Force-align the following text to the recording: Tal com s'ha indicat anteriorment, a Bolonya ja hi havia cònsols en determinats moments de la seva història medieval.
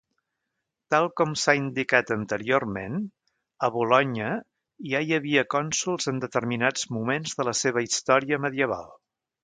Tal 0.93 1.03
com 1.19 1.35
s'ha 1.41 1.53
indicat 1.57 2.13
anteriorment, 2.15 2.97
a 3.67 3.71
Bolonya 3.77 4.33
ja 4.95 5.05
hi 5.09 5.17
havia 5.21 5.47
cònsols 5.57 6.13
en 6.15 6.27
determinats 6.27 6.93
moments 6.99 7.39
de 7.43 7.51
la 7.51 7.59
seva 7.65 7.89
història 7.91 8.47
medieval. 8.49 8.95